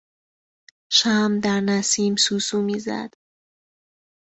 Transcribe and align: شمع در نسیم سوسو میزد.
شمع 0.91 1.39
در 1.39 1.59
نسیم 1.61 2.15
سوسو 2.15 2.61
میزد. 2.61 3.13